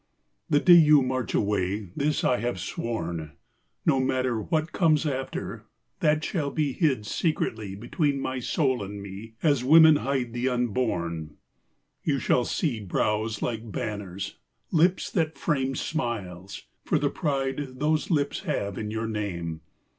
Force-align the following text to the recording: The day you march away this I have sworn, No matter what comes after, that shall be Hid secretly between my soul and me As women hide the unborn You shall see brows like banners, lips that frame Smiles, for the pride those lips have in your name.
The 0.49 0.59
day 0.59 0.73
you 0.73 1.03
march 1.03 1.35
away 1.35 1.91
this 1.95 2.23
I 2.23 2.37
have 2.37 2.59
sworn, 2.59 3.33
No 3.85 3.99
matter 3.99 4.41
what 4.41 4.71
comes 4.71 5.05
after, 5.05 5.67
that 5.99 6.23
shall 6.23 6.49
be 6.49 6.73
Hid 6.73 7.05
secretly 7.05 7.75
between 7.75 8.19
my 8.19 8.39
soul 8.39 8.81
and 8.81 8.99
me 8.99 9.35
As 9.43 9.63
women 9.63 9.97
hide 9.97 10.33
the 10.33 10.49
unborn 10.49 11.37
You 12.03 12.17
shall 12.17 12.45
see 12.45 12.79
brows 12.79 13.43
like 13.43 13.71
banners, 13.71 14.39
lips 14.71 15.11
that 15.11 15.37
frame 15.37 15.75
Smiles, 15.75 16.63
for 16.83 16.97
the 16.97 17.11
pride 17.11 17.67
those 17.75 18.09
lips 18.09 18.39
have 18.39 18.79
in 18.79 18.89
your 18.89 19.05
name. 19.07 19.61